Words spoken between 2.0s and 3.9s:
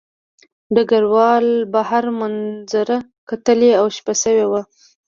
منظره کتله او